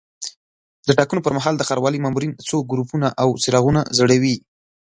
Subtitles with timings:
[0.87, 4.35] د ټاکنو پر مهال د ښاروالۍ مامورین څو ګروپونه او څراغونه ځړوي.